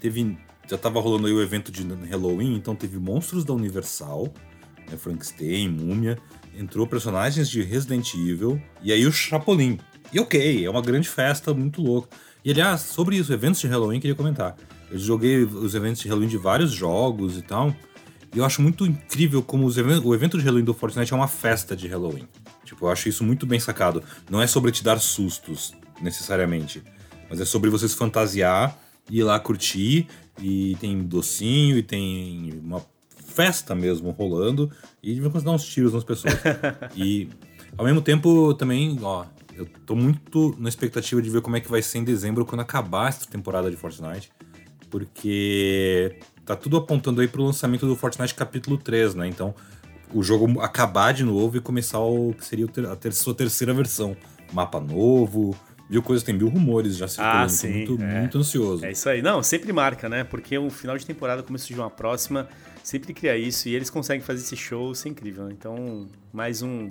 teve 0.00 0.36
já 0.70 0.78
tava 0.78 1.00
rolando 1.00 1.26
aí 1.26 1.32
o 1.32 1.42
evento 1.42 1.72
de 1.72 1.82
Halloween, 2.08 2.54
então 2.54 2.76
teve 2.76 2.96
monstros 2.96 3.44
da 3.44 3.52
Universal, 3.52 4.32
né, 4.88 4.96
Frankenstein, 4.96 5.68
Múmia, 5.68 6.16
entrou 6.56 6.86
personagens 6.86 7.50
de 7.50 7.60
Resident 7.62 8.14
Evil 8.14 8.62
e 8.80 8.92
aí 8.92 9.04
o 9.04 9.10
Chapolin. 9.10 9.78
E 10.12 10.20
ok, 10.20 10.64
é 10.64 10.70
uma 10.70 10.80
grande 10.80 11.08
festa 11.08 11.52
muito 11.52 11.82
louca. 11.82 12.08
E 12.44 12.52
aliás, 12.52 12.82
sobre 12.82 13.16
isso, 13.16 13.32
eventos 13.32 13.60
de 13.60 13.66
Halloween, 13.66 13.98
queria 13.98 14.14
comentar. 14.14 14.56
Eu 14.90 14.98
joguei 14.98 15.42
os 15.42 15.74
eventos 15.74 16.02
de 16.02 16.08
Halloween 16.08 16.28
de 16.28 16.38
vários 16.38 16.70
jogos 16.70 17.36
e 17.36 17.42
tal. 17.42 17.74
E 18.32 18.38
eu 18.38 18.44
acho 18.44 18.62
muito 18.62 18.86
incrível 18.86 19.42
como 19.42 19.66
o 19.66 20.14
evento 20.14 20.38
de 20.38 20.44
Halloween 20.44 20.64
do 20.64 20.72
Fortnite 20.72 21.12
é 21.12 21.16
uma 21.16 21.28
festa 21.28 21.76
de 21.76 21.88
Halloween. 21.88 22.28
Tipo, 22.64 22.86
eu 22.86 22.90
acho 22.90 23.08
isso 23.08 23.24
muito 23.24 23.44
bem 23.44 23.58
sacado. 23.58 24.02
Não 24.30 24.40
é 24.40 24.46
sobre 24.46 24.70
te 24.70 24.84
dar 24.84 25.00
sustos, 25.00 25.74
necessariamente. 26.00 26.82
Mas 27.28 27.40
é 27.40 27.44
sobre 27.44 27.70
você 27.70 27.88
se 27.88 27.96
fantasiar, 27.96 28.78
ir 29.10 29.22
lá 29.22 29.38
curtir 29.38 30.06
e 30.40 30.76
tem 30.80 31.02
docinho 31.02 31.76
e 31.76 31.82
tem 31.82 32.60
uma 32.62 32.82
festa 33.08 33.74
mesmo 33.74 34.10
rolando 34.10 34.70
e 35.02 35.14
de 35.14 35.20
vez 35.20 35.28
em 35.28 35.30
quando 35.32 35.44
dar 35.44 35.52
uns 35.52 35.64
tiros 35.64 35.92
nas 35.92 36.04
pessoas. 36.04 36.34
e 36.96 37.28
ao 37.76 37.84
mesmo 37.84 38.00
tempo 38.00 38.54
também, 38.54 38.98
ó, 39.02 39.24
eu 39.54 39.66
tô 39.86 39.94
muito 39.94 40.54
na 40.58 40.68
expectativa 40.68 41.20
de 41.20 41.30
ver 41.30 41.40
como 41.40 41.56
é 41.56 41.60
que 41.60 41.70
vai 41.70 41.82
ser 41.82 41.98
em 41.98 42.04
dezembro 42.04 42.44
quando 42.44 42.60
acabar 42.60 43.08
essa 43.08 43.26
temporada 43.26 43.70
de 43.70 43.76
Fortnite, 43.76 44.30
porque 44.88 46.18
tá 46.44 46.56
tudo 46.56 46.76
apontando 46.76 47.20
aí 47.20 47.28
pro 47.28 47.44
lançamento 47.44 47.86
do 47.86 47.94
Fortnite 47.94 48.34
capítulo 48.34 48.76
3, 48.76 49.14
né? 49.14 49.28
Então, 49.28 49.54
o 50.12 50.22
jogo 50.22 50.60
acabar 50.60 51.12
de 51.12 51.24
novo 51.24 51.56
e 51.56 51.60
começar 51.60 52.00
o 52.00 52.34
que 52.34 52.44
seria 52.44 52.66
a 52.90 52.96
ter, 52.96 53.12
sua 53.12 53.34
terceira 53.34 53.72
versão 53.72 54.16
mapa 54.52 54.80
novo, 54.80 55.56
mil 55.90 56.02
coisas, 56.02 56.22
tem 56.22 56.34
mil 56.34 56.48
rumores 56.48 56.96
já 56.96 57.08
circulando. 57.08 57.44
Ah, 57.44 57.48
sim, 57.48 57.86
muito, 57.86 58.02
é. 58.02 58.20
muito 58.20 58.38
ansioso. 58.38 58.86
É 58.86 58.92
isso 58.92 59.08
aí. 59.08 59.20
Não, 59.20 59.42
sempre 59.42 59.72
marca, 59.72 60.08
né? 60.08 60.22
Porque 60.22 60.56
um 60.56 60.70
final 60.70 60.96
de 60.96 61.04
temporada, 61.04 61.42
começo 61.42 61.66
de 61.66 61.74
uma 61.74 61.90
próxima, 61.90 62.48
sempre 62.82 63.12
cria 63.12 63.36
isso 63.36 63.68
e 63.68 63.74
eles 63.74 63.90
conseguem 63.90 64.22
fazer 64.22 64.40
esse 64.40 64.56
show, 64.56 64.92
isso 64.92 65.08
é 65.08 65.10
incrível. 65.10 65.44
né? 65.44 65.50
Então, 65.52 66.06
mais 66.32 66.62
um, 66.62 66.88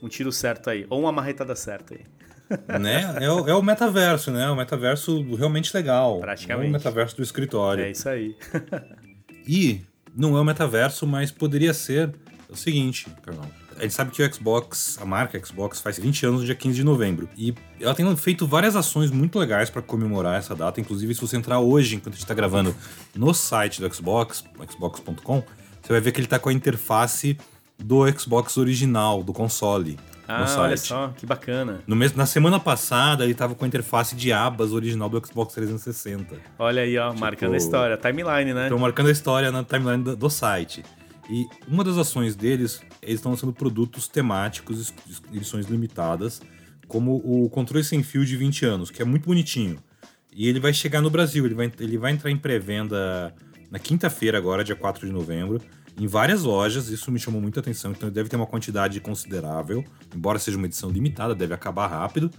um 0.00 0.08
tiro 0.08 0.30
certo 0.30 0.70
aí. 0.70 0.86
Ou 0.88 1.00
uma 1.00 1.10
marretada 1.10 1.56
certa 1.56 1.94
aí. 1.94 2.00
né? 2.80 3.16
É, 3.20 3.28
o, 3.28 3.48
é 3.48 3.54
o 3.54 3.62
metaverso, 3.62 4.30
né? 4.30 4.48
O 4.48 4.54
metaverso 4.54 5.20
realmente 5.34 5.76
legal. 5.76 6.20
Praticamente. 6.20 6.70
Não 6.70 6.70
o 6.70 6.78
metaverso 6.78 7.16
do 7.16 7.22
escritório. 7.24 7.84
É 7.84 7.90
isso 7.90 8.08
aí. 8.08 8.36
E 9.48 9.80
não 10.16 10.36
é 10.36 10.40
o 10.40 10.44
metaverso, 10.44 11.06
mas 11.06 11.30
poderia 11.30 11.72
ser 11.72 12.12
o 12.48 12.56
seguinte, 12.56 13.06
Carlão. 13.22 13.48
A 13.78 13.82
gente 13.82 13.94
sabe 13.94 14.10
que 14.10 14.22
o 14.22 14.34
Xbox, 14.34 14.98
a 15.00 15.04
marca 15.04 15.38
Xbox, 15.44 15.80
faz 15.80 15.98
20 15.98 16.26
anos 16.26 16.40
no 16.40 16.46
dia 16.46 16.54
15 16.54 16.76
de 16.76 16.84
novembro. 16.84 17.28
E 17.36 17.54
ela 17.80 17.94
tem 17.94 18.16
feito 18.16 18.46
várias 18.46 18.74
ações 18.74 19.10
muito 19.10 19.38
legais 19.38 19.68
para 19.68 19.82
comemorar 19.82 20.38
essa 20.38 20.54
data. 20.54 20.80
Inclusive, 20.80 21.14
se 21.14 21.20
você 21.20 21.36
entrar 21.36 21.60
hoje, 21.60 21.96
enquanto 21.96 22.14
a 22.14 22.16
gente 22.16 22.24
está 22.24 22.34
gravando, 22.34 22.74
no 23.14 23.34
site 23.34 23.80
do 23.80 23.94
Xbox, 23.94 24.44
xbox.com, 24.70 25.42
você 25.82 25.92
vai 25.92 26.00
ver 26.00 26.12
que 26.12 26.20
ele 26.20 26.26
está 26.26 26.38
com 26.38 26.48
a 26.48 26.52
interface 26.52 27.36
do 27.78 28.10
Xbox 28.18 28.56
original, 28.56 29.22
do 29.22 29.32
console. 29.32 29.98
Ah, 30.26 30.40
no 30.40 30.48
site. 30.48 30.58
olha 30.58 30.76
só, 30.76 31.08
que 31.16 31.24
bacana. 31.24 31.82
No 31.86 31.94
mês, 31.94 32.12
na 32.14 32.26
semana 32.26 32.58
passada, 32.58 33.24
ele 33.24 33.34
tava 33.34 33.54
com 33.54 33.64
a 33.64 33.68
interface 33.68 34.16
de 34.16 34.32
abas 34.32 34.72
original 34.72 35.08
do 35.08 35.24
Xbox 35.24 35.54
360. 35.54 36.36
Olha 36.58 36.82
aí, 36.82 36.98
ó, 36.98 37.12
marcando 37.14 37.54
a 37.54 37.56
história. 37.56 37.96
Timeline, 37.96 38.52
né? 38.52 38.64
Estão 38.64 38.78
marcando 38.78 39.06
a 39.06 39.12
história 39.12 39.52
na 39.52 39.62
timeline 39.62 40.02
do, 40.02 40.16
do 40.16 40.30
site. 40.30 40.82
E 41.28 41.46
uma 41.66 41.82
das 41.82 41.96
ações 41.98 42.36
deles, 42.36 42.80
eles 43.02 43.16
estão 43.16 43.32
lançando 43.32 43.52
produtos 43.52 44.06
temáticos, 44.08 44.80
es- 44.80 45.22
edições 45.32 45.66
limitadas, 45.66 46.40
como 46.86 47.16
o 47.24 47.48
controle 47.50 47.82
sem 47.84 48.02
fio 48.02 48.24
de 48.24 48.36
20 48.36 48.64
anos, 48.64 48.90
que 48.90 49.02
é 49.02 49.04
muito 49.04 49.26
bonitinho. 49.26 49.78
E 50.32 50.48
ele 50.48 50.60
vai 50.60 50.72
chegar 50.72 51.00
no 51.00 51.10
Brasil, 51.10 51.44
ele 51.44 51.54
vai, 51.54 51.72
ele 51.80 51.98
vai 51.98 52.12
entrar 52.12 52.30
em 52.30 52.36
pré-venda 52.36 53.34
na 53.70 53.78
quinta-feira, 53.78 54.38
agora, 54.38 54.62
dia 54.62 54.76
4 54.76 55.06
de 55.06 55.12
novembro, 55.12 55.60
em 55.98 56.06
várias 56.06 56.42
lojas. 56.42 56.88
Isso 56.88 57.10
me 57.10 57.18
chamou 57.18 57.40
muita 57.40 57.58
atenção, 57.60 57.90
então 57.90 58.08
deve 58.10 58.28
ter 58.28 58.36
uma 58.36 58.46
quantidade 58.46 59.00
considerável, 59.00 59.82
embora 60.14 60.38
seja 60.38 60.56
uma 60.56 60.66
edição 60.66 60.90
limitada, 60.90 61.34
deve 61.34 61.54
acabar 61.54 61.86
rápido. 61.88 62.30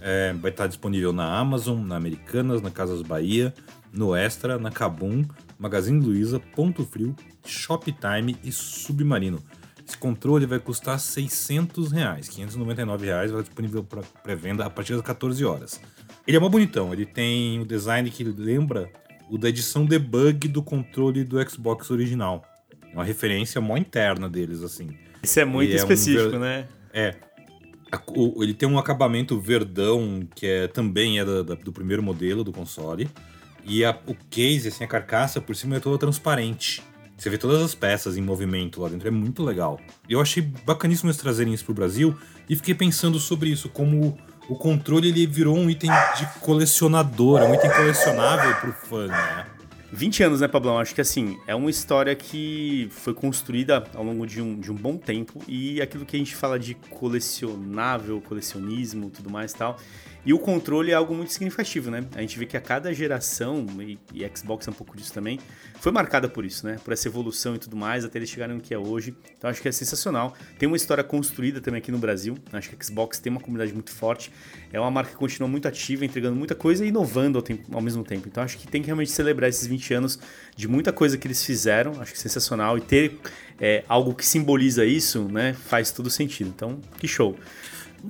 É, 0.00 0.32
vai 0.34 0.50
estar 0.50 0.66
disponível 0.66 1.12
na 1.12 1.38
Amazon, 1.38 1.84
na 1.84 1.96
Americanas, 1.96 2.62
na 2.62 2.70
Casas 2.70 3.02
Bahia, 3.02 3.52
no 3.92 4.14
Extra, 4.14 4.58
na 4.58 4.70
Kabum, 4.70 5.24
Magazine 5.58 6.04
Luiza, 6.04 6.38
Ponto 6.54 6.84
Frio, 6.84 7.14
Shoptime 7.44 8.36
e 8.44 8.52
Submarino. 8.52 9.42
Esse 9.86 9.96
controle 9.96 10.46
vai 10.46 10.58
custar 10.58 10.98
600 10.98 11.92
reais, 11.92 12.28
599 12.28 13.06
reais, 13.06 13.30
vai 13.30 13.40
estar 13.40 13.50
disponível 13.50 13.84
para 13.84 14.02
pré-venda 14.22 14.64
a 14.64 14.70
partir 14.70 14.94
das 14.94 15.02
14 15.02 15.44
horas. 15.44 15.80
Ele 16.26 16.36
é 16.36 16.40
mó 16.40 16.48
bonitão, 16.48 16.92
ele 16.92 17.06
tem 17.06 17.60
o 17.60 17.64
design 17.64 18.10
que 18.10 18.24
lembra 18.24 18.90
o 19.30 19.38
da 19.38 19.48
edição 19.48 19.84
debug 19.86 20.48
do 20.48 20.62
controle 20.62 21.22
do 21.22 21.40
Xbox 21.48 21.90
original. 21.90 22.44
É 22.90 22.94
uma 22.94 23.04
referência 23.04 23.60
mó 23.60 23.76
interna 23.76 24.28
deles, 24.28 24.62
assim. 24.62 24.88
Isso 25.22 25.38
é 25.38 25.44
muito 25.44 25.70
E 25.70 25.72
é 25.72 25.74
um 25.74 25.78
específico, 25.78 26.36
né? 26.36 26.66
É. 26.92 27.14
Ele 28.42 28.52
tem 28.54 28.68
um 28.68 28.78
acabamento 28.78 29.38
verdão, 29.40 30.26
que 30.34 30.46
é, 30.46 30.66
também 30.68 31.18
é 31.18 31.24
da- 31.24 31.42
da- 31.42 31.54
do 31.54 31.72
primeiro 31.72 32.02
modelo 32.02 32.42
do 32.42 32.52
console. 32.52 33.08
E 33.64 33.84
a- 33.84 33.96
o 34.06 34.14
case, 34.30 34.68
assim, 34.68 34.84
a 34.84 34.86
carcaça 34.86 35.40
por 35.40 35.54
cima 35.56 35.76
é 35.76 35.80
toda 35.80 35.98
transparente. 35.98 36.82
Você 37.16 37.30
vê 37.30 37.38
todas 37.38 37.62
as 37.62 37.74
peças 37.74 38.16
em 38.16 38.20
movimento 38.20 38.80
lá 38.82 38.88
dentro, 38.88 39.08
é 39.08 39.10
muito 39.10 39.42
legal. 39.42 39.80
Eu 40.08 40.20
achei 40.20 40.42
bacaníssimo 40.42 41.08
eles 41.08 41.16
trazerem 41.16 41.54
isso 41.54 41.64
pro 41.64 41.72
Brasil 41.74 42.14
e 42.48 42.54
fiquei 42.56 42.74
pensando 42.74 43.18
sobre 43.18 43.48
isso, 43.50 43.68
como 43.70 44.18
o 44.48 44.54
controle 44.54 45.08
ele 45.08 45.26
virou 45.26 45.56
um 45.56 45.70
item 45.70 45.90
de 46.18 46.26
colecionador, 46.40 47.40
um 47.42 47.54
item 47.54 47.70
colecionável 47.70 48.54
pro 48.56 48.72
fã, 48.72 49.06
né? 49.06 49.46
20 49.96 50.22
anos, 50.24 50.40
né, 50.42 50.48
Pablão? 50.48 50.78
Acho 50.78 50.94
que 50.94 51.00
assim, 51.00 51.38
é 51.46 51.54
uma 51.54 51.70
história 51.70 52.14
que 52.14 52.86
foi 52.90 53.14
construída 53.14 53.82
ao 53.94 54.04
longo 54.04 54.26
de 54.26 54.42
um, 54.42 54.60
de 54.60 54.70
um 54.70 54.74
bom 54.74 54.98
tempo 54.98 55.40
e 55.48 55.80
aquilo 55.80 56.04
que 56.04 56.14
a 56.14 56.18
gente 56.18 56.36
fala 56.36 56.58
de 56.58 56.74
colecionável, 56.90 58.20
colecionismo, 58.20 59.08
tudo 59.08 59.30
mais 59.30 59.52
e 59.52 59.56
tal. 59.56 59.78
E 60.24 60.32
o 60.34 60.40
controle 60.40 60.90
é 60.90 60.94
algo 60.94 61.14
muito 61.14 61.32
significativo, 61.32 61.88
né? 61.88 62.04
A 62.16 62.20
gente 62.20 62.36
vê 62.36 62.44
que 62.46 62.56
a 62.56 62.60
cada 62.60 62.92
geração, 62.92 63.64
e, 63.78 63.96
e 64.12 64.28
Xbox 64.36 64.66
é 64.66 64.72
um 64.72 64.74
pouco 64.74 64.96
disso 64.96 65.12
também, 65.14 65.38
foi 65.78 65.92
marcada 65.92 66.28
por 66.28 66.44
isso, 66.44 66.66
né? 66.66 66.78
Por 66.84 66.92
essa 66.92 67.06
evolução 67.06 67.54
e 67.54 67.58
tudo 67.58 67.76
mais, 67.76 68.04
até 68.04 68.18
eles 68.18 68.28
chegarem 68.28 68.56
no 68.56 68.60
que 68.60 68.74
é 68.74 68.78
hoje. 68.78 69.14
Então 69.38 69.48
acho 69.48 69.62
que 69.62 69.68
é 69.68 69.72
sensacional. 69.72 70.34
Tem 70.58 70.66
uma 70.66 70.76
história 70.76 71.04
construída 71.04 71.60
também 71.60 71.78
aqui 71.78 71.92
no 71.92 71.98
Brasil. 71.98 72.36
Acho 72.52 72.70
que 72.70 72.74
a 72.74 72.84
Xbox 72.84 73.20
tem 73.20 73.30
uma 73.30 73.40
comunidade 73.40 73.72
muito 73.72 73.92
forte. 73.92 74.32
É 74.72 74.80
uma 74.80 74.90
marca 74.90 75.12
que 75.12 75.16
continua 75.16 75.48
muito 75.48 75.68
ativa, 75.68 76.04
entregando 76.04 76.34
muita 76.34 76.56
coisa 76.56 76.84
e 76.84 76.88
inovando 76.88 77.38
ao, 77.38 77.42
tempo- 77.42 77.72
ao 77.72 77.80
mesmo 77.80 78.02
tempo. 78.02 78.26
Então 78.26 78.42
acho 78.42 78.58
que 78.58 78.66
tem 78.66 78.82
que 78.82 78.86
realmente 78.86 79.12
celebrar 79.12 79.48
esses 79.48 79.64
20 79.68 79.85
anos 79.94 80.18
de 80.56 80.68
muita 80.68 80.92
coisa 80.92 81.18
que 81.18 81.26
eles 81.26 81.44
fizeram. 81.44 82.00
Acho 82.00 82.12
que 82.12 82.18
sensacional. 82.18 82.78
E 82.78 82.80
ter 82.80 83.18
é, 83.60 83.84
algo 83.88 84.14
que 84.14 84.24
simboliza 84.24 84.84
isso, 84.84 85.24
né? 85.24 85.54
Faz 85.54 85.90
todo 85.90 86.10
sentido. 86.10 86.48
Então, 86.54 86.78
que 86.98 87.08
show. 87.08 87.36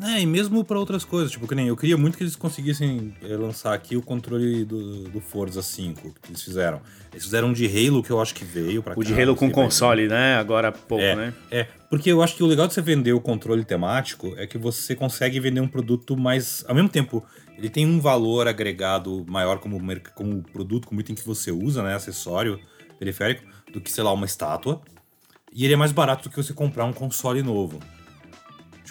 É, 0.03 0.21
e 0.21 0.27
mesmo 0.27 0.65
para 0.65 0.79
outras 0.79 1.05
coisas, 1.05 1.31
tipo, 1.31 1.47
que 1.47 1.55
nem 1.55 1.69
eu 1.69 1.77
queria 1.77 1.97
muito 1.97 2.19
que 2.19 2.23
eles 2.23 2.37
conseguissem 2.37 3.15
eh, 3.23 3.37
lançar 3.37 3.73
aqui 3.73 3.97
o 3.97 4.03
controle 4.03 4.65
do, 4.65 5.05
do 5.05 5.21
Forza 5.21 5.63
5 5.63 6.15
que 6.23 6.31
eles 6.31 6.43
fizeram. 6.43 6.81
Eles 7.13 7.25
fizeram 7.25 7.49
um 7.49 7.53
de 7.53 7.67
Halo 7.67 8.03
que 8.03 8.11
eu 8.11 8.21
acho 8.21 8.35
que 8.35 8.45
veio 8.45 8.83
para 8.83 8.99
O 8.99 9.03
de 9.03 9.19
Halo 9.19 9.35
com 9.35 9.51
console, 9.51 10.07
né? 10.09 10.37
Agora 10.37 10.69
há 10.69 10.73
pouco, 10.73 11.03
É, 11.03 11.17
né? 11.17 11.35
é, 11.51 11.65
porque 11.89 12.11
eu 12.11 12.23
acho 12.23 12.37
que 12.37 12.43
o 12.43 12.47
legal 12.47 12.67
de 12.67 12.75
você 12.75 12.83
vender 12.83 13.13
o 13.13 13.21
controle 13.21 13.65
temático 13.65 14.35
é 14.37 14.47
que 14.47 14.59
você 14.59 14.95
consegue 14.95 15.41
vender 15.41 15.61
um 15.61 15.69
produto 15.69 16.17
mais. 16.17 16.65
Ao 16.69 16.75
mesmo 16.75 16.89
tempo, 16.89 17.25
ele 17.57 17.71
tem 17.71 17.87
um 17.87 18.01
valor 18.01 18.47
agregado 18.49 19.25
maior 19.29 19.59
como, 19.59 19.81
como 20.15 20.43
produto, 20.43 20.89
como 20.89 21.01
item 21.01 21.15
que 21.17 21.25
você 21.27 21.51
usa, 21.51 21.83
né? 21.83 21.95
Acessório 21.95 22.61
periférico, 22.99 23.45
do 23.73 23.81
que, 23.81 23.91
sei 23.91 24.05
lá, 24.05 24.13
uma 24.13 24.27
estátua. 24.27 24.83
E 25.53 25.65
ele 25.65 25.75
é 25.75 25.77
mais 25.77 25.93
barato 25.93 26.25
do 26.25 26.31
que 26.31 26.37
você 26.37 26.53
comprar 26.53 26.85
um 26.85 26.93
console 26.93 27.43
novo. 27.43 27.81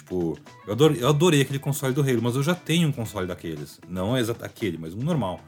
Tipo, 0.06 0.38
eu 0.64 0.72
adorei, 0.72 1.02
eu 1.02 1.08
adorei 1.08 1.40
aquele 1.40 1.58
console 1.58 1.92
do 1.92 2.00
Halo, 2.00 2.22
mas 2.22 2.36
eu 2.36 2.42
já 2.42 2.54
tenho 2.54 2.88
um 2.88 2.92
console 2.92 3.26
daqueles. 3.26 3.80
Não 3.88 4.16
exato 4.16 4.44
aquele, 4.44 4.78
mas 4.78 4.94
um 4.94 5.00
normal. 5.00 5.40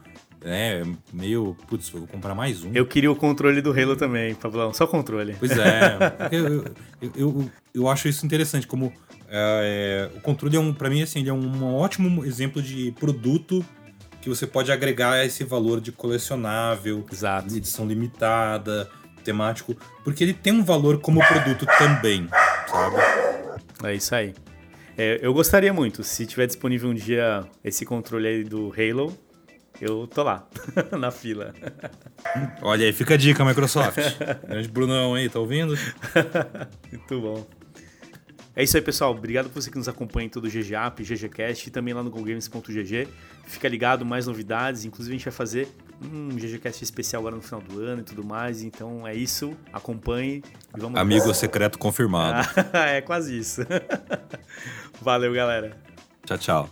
É, 0.43 0.83
meio. 1.12 1.57
Putz, 1.69 1.93
eu 1.93 2.00
vou 2.00 2.09
comprar 2.09 2.35
mais 2.35 2.65
um. 2.65 2.73
Eu 2.75 2.85
queria 2.85 3.11
o 3.11 3.15
controle 3.15 3.62
do 3.62 3.71
Halo 3.71 3.95
também, 3.95 4.35
Pablão. 4.35 4.75
Só 4.75 4.85
controle. 4.88 5.37
Pois 5.38 5.53
é, 5.53 5.97
eu, 6.33 6.65
eu, 7.00 7.12
eu, 7.15 7.50
eu 7.73 7.88
acho 7.88 8.09
isso 8.09 8.27
interessante, 8.27 8.67
como 8.67 8.93
é, 9.29 10.11
é, 10.11 10.19
o 10.19 10.21
controle 10.21 10.57
é 10.57 10.61
um, 10.61 10.75
para 10.75 10.91
mim, 10.91 11.03
assim, 11.03 11.21
ele 11.21 11.31
é 11.31 11.33
um 11.33 11.77
ótimo 11.77 12.25
exemplo 12.25 12.61
de 12.61 12.91
produto 12.99 13.65
que 14.21 14.29
você 14.29 14.45
pode 14.45 14.73
agregar 14.73 15.25
esse 15.25 15.45
valor 15.45 15.81
de 15.81 15.93
colecionável, 15.93 17.07
Exato. 17.12 17.55
edição 17.55 17.87
limitada, 17.87 18.91
temático, 19.23 19.77
porque 20.03 20.25
ele 20.25 20.35
tem 20.35 20.53
um 20.53 20.65
valor 20.65 20.99
como 20.99 21.25
produto 21.25 21.65
também, 21.79 22.29
sabe? 22.67 22.97
É 23.85 23.95
isso 23.95 24.12
aí. 24.15 24.35
É, 25.00 25.21
eu 25.23 25.33
gostaria 25.33 25.73
muito, 25.73 26.02
se 26.02 26.26
tiver 26.26 26.49
disponível 26.49 26.90
um 26.90 26.95
dia 26.95 27.47
esse 27.64 27.87
controle 27.87 28.26
aí 28.26 28.43
do 28.43 28.75
Halo, 28.76 29.17
eu 29.81 30.09
tô 30.09 30.25
lá, 30.25 30.45
na 30.99 31.12
fila. 31.12 31.55
Olha 32.61 32.85
aí, 32.85 32.93
fica 32.93 33.14
a 33.14 33.17
dica, 33.17 33.45
Microsoft. 33.45 33.97
Grande 34.49 34.69
Brunão 34.69 35.14
aí, 35.14 35.28
tá 35.28 35.38
ouvindo? 35.38 35.78
Muito 36.90 37.21
bom. 37.21 37.47
É 38.59 38.65
isso 38.65 38.77
aí, 38.77 38.83
pessoal. 38.83 39.12
Obrigado 39.12 39.49
por 39.49 39.62
você 39.62 39.71
que 39.71 39.79
nos 39.79 39.87
acompanha 39.87 40.27
em 40.27 40.29
todo 40.29 40.47
o 40.47 40.50
GGApp, 40.50 41.05
GGCast 41.05 41.69
e 41.69 41.71
também 41.71 41.95
lá 41.95 42.03
no 42.03 42.11
GoGames.gg. 42.11 43.07
Fica 43.47 43.69
ligado, 43.69 44.05
mais 44.05 44.27
novidades. 44.27 44.85
Inclusive, 44.85 45.15
a 45.15 45.17
gente 45.17 45.25
vai 45.27 45.33
fazer 45.33 45.69
um 46.03 46.31
GGCast 46.31 46.83
especial 46.83 47.23
agora 47.23 47.37
no 47.37 47.41
final 47.41 47.61
do 47.61 47.81
ano 47.81 48.00
e 48.00 48.05
tudo 48.05 48.25
mais. 48.25 48.65
Então 48.65 49.07
é 49.07 49.15
isso. 49.15 49.57
Acompanhe 49.73 50.43
e 50.77 50.81
vamos 50.81 50.99
Amigo 50.99 51.33
secreto 51.35 51.79
confirmado. 51.79 52.49
é 52.75 53.00
quase 53.00 53.38
isso. 53.38 53.61
Valeu, 55.00 55.33
galera. 55.33 55.77
Tchau, 56.27 56.38
tchau. 56.38 56.71